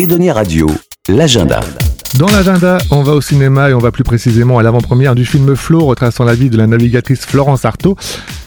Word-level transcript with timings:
Edonia 0.00 0.32
Radio, 0.32 0.66
l'agenda. 1.10 1.60
Dans 2.18 2.28
l'agenda, 2.28 2.78
on 2.90 3.02
va 3.02 3.12
au 3.12 3.20
cinéma 3.20 3.68
et 3.68 3.74
on 3.74 3.78
va 3.80 3.90
plus 3.90 4.02
précisément 4.02 4.58
à 4.58 4.62
l'avant-première 4.62 5.14
du 5.14 5.26
film 5.26 5.54
Flo 5.54 5.84
retraçant 5.84 6.24
la 6.24 6.34
vie 6.34 6.48
de 6.48 6.56
la 6.56 6.66
navigatrice 6.66 7.26
Florence 7.26 7.66
Artaud. 7.66 7.96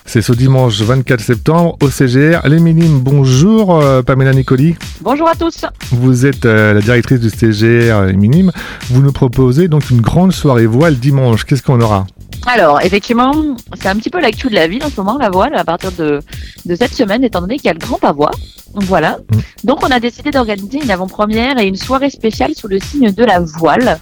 C'est 0.03 0.23
ce 0.23 0.33
dimanche 0.33 0.81
24 0.81 1.21
septembre 1.21 1.77
au 1.79 1.91
CGR. 1.91 2.39
Les 2.47 2.59
Minimes, 2.59 3.01
bonjour 3.01 3.79
euh, 3.79 4.01
Pamela 4.01 4.33
Nicoli. 4.33 4.73
Bonjour 5.01 5.29
à 5.29 5.35
tous. 5.35 5.63
Vous 5.91 6.25
êtes 6.25 6.47
euh, 6.47 6.73
la 6.73 6.81
directrice 6.81 7.19
du 7.19 7.29
CGR 7.29 8.07
Les 8.07 8.13
Minimes. 8.13 8.51
Vous 8.89 9.03
nous 9.03 9.11
proposez 9.11 9.67
donc 9.67 9.91
une 9.91 10.01
grande 10.01 10.31
soirée 10.31 10.65
voile 10.65 10.95
dimanche. 10.95 11.45
Qu'est-ce 11.45 11.61
qu'on 11.61 11.81
aura? 11.81 12.07
Alors, 12.47 12.81
effectivement, 12.81 13.31
c'est 13.79 13.89
un 13.89 13.95
petit 13.95 14.09
peu 14.09 14.19
l'actu 14.19 14.47
de 14.47 14.55
la 14.55 14.67
ville 14.67 14.83
en 14.83 14.89
ce 14.89 14.99
moment, 14.99 15.19
la 15.19 15.29
voile, 15.29 15.53
à 15.53 15.63
partir 15.63 15.91
de, 15.91 16.19
de 16.65 16.75
cette 16.75 16.95
semaine, 16.95 17.23
étant 17.23 17.41
donné 17.41 17.57
qu'il 17.57 17.65
y 17.65 17.69
a 17.69 17.73
le 17.73 17.79
grand 17.79 17.99
pavois. 17.99 18.31
Voilà. 18.75 19.17
Mm. 19.31 19.37
Donc, 19.65 19.83
on 19.83 19.91
a 19.91 19.99
décidé 19.99 20.31
d'organiser 20.31 20.79
une 20.83 20.91
avant-première 20.91 21.57
et 21.59 21.67
une 21.67 21.75
soirée 21.75 22.09
spéciale 22.09 22.53
sous 22.55 22.67
le 22.67 22.79
signe 22.79 23.11
de 23.11 23.23
la 23.23 23.39
voile. 23.39 23.99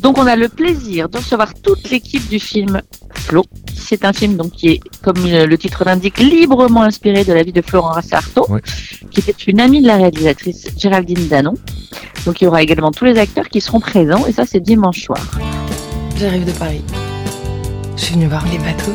Donc, 0.00 0.16
on 0.18 0.26
a 0.26 0.36
le 0.36 0.48
plaisir 0.48 1.08
de 1.08 1.18
recevoir 1.18 1.52
toute 1.54 1.90
l'équipe 1.90 2.26
du 2.28 2.38
film 2.38 2.80
Flo. 3.14 3.44
C'est 3.74 4.04
un 4.04 4.12
film 4.12 4.36
donc 4.36 4.52
qui 4.52 4.68
est, 4.68 4.80
comme 5.02 5.16
le 5.24 5.56
titre 5.58 5.82
l'indique, 5.84 6.18
librement 6.18 6.82
inspiré 6.82 7.24
de 7.24 7.32
la 7.32 7.42
vie 7.42 7.52
de 7.52 7.62
Florence 7.62 8.12
Artaud, 8.12 8.46
Ouais. 8.48 8.60
qui 9.10 9.20
était 9.20 9.32
une 9.32 9.60
amie 9.60 9.82
de 9.82 9.86
la 9.88 9.96
réalisatrice 9.96 10.68
Géraldine 10.76 11.26
Danon. 11.28 11.54
Donc, 12.26 12.40
il 12.40 12.44
y 12.44 12.46
aura 12.46 12.62
également 12.62 12.92
tous 12.92 13.06
les 13.06 13.18
acteurs 13.18 13.48
qui 13.48 13.60
seront 13.60 13.80
présents, 13.80 14.24
et 14.26 14.32
ça, 14.32 14.44
c'est 14.46 14.60
dimanche 14.60 15.02
soir. 15.04 15.20
J'arrive 16.16 16.44
de 16.44 16.52
Paris. 16.52 16.82
Je 17.96 18.02
suis 18.04 18.14
venue 18.14 18.26
voir 18.26 18.44
les 18.52 18.58
bateaux. 18.58 18.94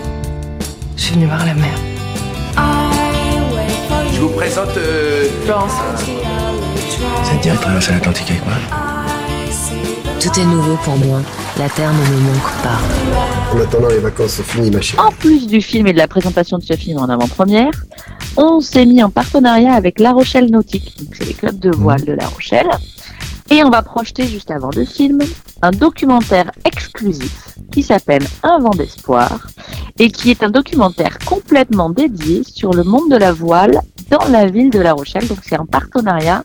Je 0.96 1.02
suis 1.02 1.14
venue 1.16 1.26
voir 1.26 1.46
la 1.46 1.54
mer. 1.54 1.74
Présente 4.44 4.76
euh, 4.76 5.30
Florence. 5.46 5.72
Ça 5.72 7.38
te 7.38 7.42
dirait 7.42 7.56
de 7.56 7.62
traverser 7.62 7.94
l'Atlantique 7.94 8.30
avec 8.30 8.44
moi 8.44 8.56
Tout 10.20 10.38
est 10.38 10.46
nouveau 10.46 10.76
pour 10.84 10.98
moi. 10.98 11.22
La 11.58 11.70
terre 11.70 11.94
ne 11.94 12.00
me 12.00 12.20
manque 12.20 12.52
pas. 12.62 13.56
En 13.56 13.62
attendant, 13.62 13.88
les 13.88 14.00
vacances 14.00 14.34
sont 14.34 14.44
finies, 14.44 14.70
ma 14.70 14.82
chérie. 14.82 15.02
En 15.02 15.14
plus 15.14 15.48
du 15.48 15.62
film 15.62 15.88
et 15.88 15.94
de 15.94 15.98
la 15.98 16.10
présentation 16.10 16.58
de 16.58 16.64
ce 16.64 16.74
film 16.74 16.98
en 16.98 17.08
avant-première, 17.08 17.72
on 18.36 18.60
s'est 18.60 18.86
mis 18.86 19.02
en 19.02 19.10
partenariat 19.10 19.76
avec 19.76 19.98
La 19.98 20.12
Rochelle 20.12 20.52
Nautique, 20.52 20.94
donc 21.00 21.16
c'est 21.16 21.24
les 21.24 21.36
clubs 21.36 21.58
de 21.58 21.72
voile 21.72 22.04
de 22.04 22.12
La 22.12 22.28
Rochelle, 22.28 22.70
et 23.50 23.64
on 23.64 23.70
va 23.70 23.82
projeter 23.82 24.28
juste 24.28 24.52
avant 24.52 24.72
le 24.76 24.84
film 24.84 25.20
un 25.62 25.72
documentaire 25.72 26.52
exclusif 26.66 27.56
qui 27.72 27.82
s'appelle 27.82 28.26
Un 28.44 28.60
vent 28.60 28.72
d'espoir 28.72 29.48
et 30.00 30.12
qui 30.12 30.32
est 30.32 30.44
un 30.44 30.50
documentaire 30.50 31.18
complètement 31.26 31.90
dédié 31.90 32.44
sur 32.44 32.74
le 32.74 32.84
monde 32.84 33.10
de 33.10 33.16
la 33.16 33.32
voile 33.32 33.80
dans 34.14 34.28
la 34.28 34.46
ville 34.46 34.70
de 34.70 34.80
La 34.80 34.94
Rochelle. 34.94 35.28
Donc 35.28 35.40
c'est 35.42 35.58
en 35.58 35.66
partenariat 35.66 36.44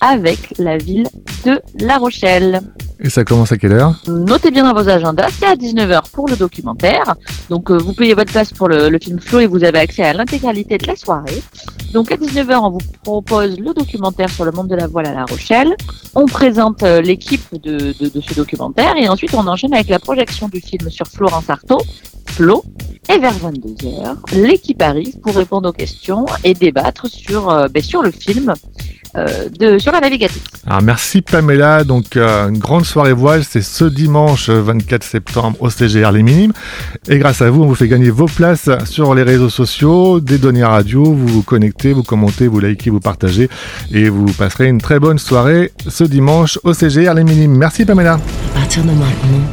avec 0.00 0.54
la 0.58 0.78
ville 0.78 1.06
de 1.44 1.60
La 1.78 1.98
Rochelle. 1.98 2.60
Et 2.98 3.10
ça 3.10 3.24
commence 3.24 3.52
à 3.52 3.58
quelle 3.58 3.72
heure? 3.72 3.94
Notez 4.08 4.50
bien 4.50 4.64
dans 4.64 4.80
vos 4.80 4.88
agendas, 4.88 5.28
c'est 5.38 5.46
à 5.46 5.54
19h 5.54 6.10
pour 6.12 6.28
le 6.28 6.36
documentaire. 6.36 7.14
Donc 7.50 7.70
euh, 7.70 7.76
vous 7.76 7.92
payez 7.92 8.14
votre 8.14 8.30
place 8.32 8.52
pour 8.52 8.68
le, 8.68 8.88
le 8.88 8.98
film 8.98 9.18
Flo 9.20 9.40
et 9.40 9.46
vous 9.46 9.64
avez 9.64 9.78
accès 9.78 10.02
à 10.02 10.12
l'intégralité 10.12 10.78
de 10.78 10.86
la 10.86 10.96
soirée. 10.96 11.42
Donc 11.92 12.10
à 12.12 12.16
19h, 12.16 12.56
on 12.62 12.70
vous 12.70 12.80
propose 13.02 13.58
le 13.58 13.74
documentaire 13.74 14.28
sur 14.30 14.44
le 14.44 14.52
monde 14.52 14.68
de 14.68 14.76
la 14.76 14.86
voile 14.86 15.06
à 15.06 15.12
La 15.12 15.24
Rochelle. 15.24 15.74
On 16.14 16.26
présente 16.26 16.82
euh, 16.82 17.00
l'équipe 17.00 17.42
de, 17.52 17.94
de, 18.00 18.08
de 18.08 18.20
ce 18.20 18.34
documentaire 18.34 18.96
et 18.96 19.08
ensuite 19.08 19.34
on 19.34 19.46
enchaîne 19.46 19.74
avec 19.74 19.88
la 19.88 19.98
projection 19.98 20.48
du 20.48 20.60
film 20.60 20.88
sur 20.90 21.06
Florence 21.06 21.48
Artaud, 21.50 21.80
Et 22.40 23.18
vers 23.18 23.34
22h, 23.34 24.16
l'équipe 24.32 24.80
arrive 24.80 25.18
pour 25.20 25.34
répondre 25.34 25.68
aux 25.68 25.72
questions 25.72 26.24
et 26.42 26.54
débattre 26.54 27.06
sur, 27.06 27.50
euh, 27.50 27.68
ben, 27.68 27.82
sur 27.82 28.02
le 28.02 28.10
film, 28.10 28.54
euh, 29.16 29.48
de, 29.58 29.78
sur 29.78 29.92
la 29.92 30.00
navigatrice. 30.00 30.40
Alors 30.66 30.80
merci 30.80 31.20
Pamela, 31.20 31.84
donc 31.84 32.16
euh, 32.16 32.48
une 32.48 32.58
grande 32.58 32.86
soirée 32.86 33.12
voile, 33.12 33.44
c'est 33.44 33.60
ce 33.60 33.84
dimanche 33.84 34.48
euh, 34.48 34.62
24 34.62 35.02
septembre 35.02 35.56
au 35.60 35.68
CGR 35.68 36.12
Les 36.12 36.22
Minimes. 36.22 36.52
Et 37.08 37.18
grâce 37.18 37.42
à 37.42 37.50
vous, 37.50 37.62
on 37.62 37.66
vous 37.66 37.74
fait 37.74 37.88
gagner 37.88 38.08
vos 38.08 38.26
places 38.26 38.70
sur 38.84 39.14
les 39.14 39.24
réseaux 39.24 39.50
sociaux, 39.50 40.20
des 40.20 40.38
données 40.38 40.64
radio, 40.64 41.04
vous 41.04 41.26
vous 41.26 41.42
connectez, 41.42 41.92
vous 41.92 42.04
commentez, 42.04 42.46
vous 42.46 42.60
likez, 42.60 42.88
vous 42.88 43.00
partagez 43.00 43.50
et 43.92 44.08
vous 44.08 44.26
passerez 44.32 44.68
une 44.68 44.80
très 44.80 44.98
bonne 44.98 45.18
soirée 45.18 45.72
ce 45.88 46.04
dimanche 46.04 46.58
au 46.62 46.72
CGR 46.72 47.12
Les 47.12 47.24
Minimes. 47.24 47.56
Merci 47.56 47.84
Pamela. 47.84 48.14
À 48.14 48.58
partir 48.60 48.82
de 48.82 48.90
maintenant, 48.92 49.44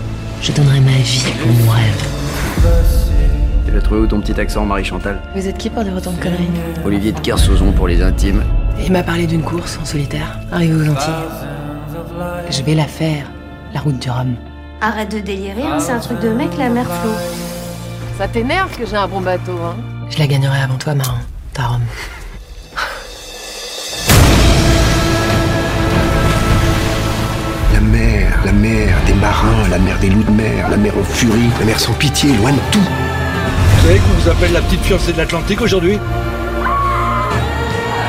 je 0.41 0.51
donnerai 0.53 0.79
ma 0.79 0.91
vie 0.91 1.25
pour 1.41 1.51
mon 1.51 1.71
rêve. 1.71 2.16
Tu 3.65 3.71
l'as 3.73 3.81
trouvé 3.81 4.01
où 4.01 4.07
ton 4.07 4.21
petit 4.21 4.39
accent, 4.39 4.65
Marie-Chantal 4.65 5.21
Vous 5.35 5.47
êtes 5.47 5.57
qui 5.57 5.69
pour 5.69 5.83
dire 5.83 5.95
autant 5.95 6.11
de 6.11 6.21
conneries? 6.21 6.49
Olivier 6.85 7.11
de 7.11 7.19
Kersauzon 7.19 7.71
pour 7.71 7.87
les 7.87 8.01
intimes. 8.01 8.43
Il 8.83 8.91
m'a 8.91 9.03
parlé 9.03 9.27
d'une 9.27 9.43
course 9.43 9.77
en 9.81 9.85
solitaire, 9.85 10.39
arrivé 10.51 10.73
aux 10.73 10.89
Antilles. 10.91 11.13
Je 12.49 12.61
vais 12.63 12.75
la 12.75 12.85
faire, 12.85 13.25
la 13.73 13.79
route 13.81 13.99
du 13.99 14.09
Rhum. 14.09 14.35
Arrête 14.81 15.11
de 15.11 15.19
délirer, 15.19 15.63
hein, 15.63 15.79
c'est 15.79 15.91
un 15.91 15.99
truc 15.99 16.19
de 16.19 16.29
mec 16.29 16.49
la 16.57 16.69
mère 16.69 16.85
Flo. 16.85 17.11
Ça 18.17 18.27
t'énerve 18.27 18.75
que 18.77 18.85
j'ai 18.85 18.95
un 18.95 19.07
bon 19.07 19.21
bateau, 19.21 19.57
hein? 19.63 19.75
Je 20.09 20.19
la 20.19 20.27
gagnerai 20.27 20.59
avant 20.61 20.77
toi, 20.77 20.95
Marin. 20.95 21.19
Ta 21.53 21.63
Rome. 21.63 21.81
Marins, 29.17 29.67
la 29.69 29.79
mer 29.79 29.97
des 29.99 30.09
loups 30.09 30.23
de 30.23 30.31
mer, 30.31 30.69
la 30.69 30.77
mer 30.77 30.93
en 30.97 31.03
furie, 31.03 31.49
la 31.59 31.65
mer 31.65 31.79
sans 31.79 31.93
pitié, 31.93 32.31
loin 32.37 32.51
de 32.51 32.59
tout. 32.71 32.79
Vous 32.79 33.87
savez 33.87 33.99
qu'on 33.99 34.21
vous 34.21 34.29
appelle 34.29 34.53
la 34.53 34.61
petite 34.61 34.81
fiancée 34.81 35.13
de 35.13 35.17
l'Atlantique 35.17 35.61
aujourd'hui 35.61 35.99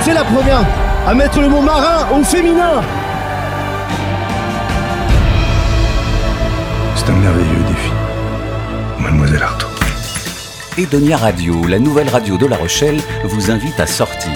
C'est 0.02 0.14
la 0.14 0.24
première 0.24 0.64
à 1.06 1.14
mettre 1.14 1.40
le 1.40 1.48
mot 1.48 1.62
marin 1.62 2.06
au 2.12 2.22
féminin. 2.22 2.82
C'est 6.94 7.10
un 7.10 7.16
merveilleux 7.16 7.64
défi. 7.68 7.92
Mademoiselle 8.98 9.42
Artaud. 9.42 9.68
Edonia 10.76 11.16
Radio, 11.16 11.66
la 11.66 11.78
nouvelle 11.78 12.08
radio 12.08 12.36
de 12.36 12.46
La 12.46 12.56
Rochelle, 12.56 13.00
vous 13.24 13.50
invite 13.50 13.80
à 13.80 13.86
sortir. 13.86 14.32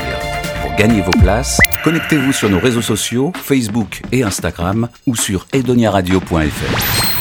Pour 0.63 0.75
gagner 0.75 1.01
vos 1.03 1.13
places, 1.23 1.61
connectez-vous 1.83 2.33
sur 2.33 2.49
nos 2.49 2.59
réseaux 2.59 2.83
sociaux, 2.83 3.33
Facebook 3.35 4.03
et 4.13 4.23
Instagram 4.23 4.89
ou 5.07 5.17
sur 5.17 5.47
edoniaradio.fr. 5.53 7.13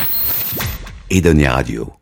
Edonia 1.09 1.53
Radio. 1.53 2.00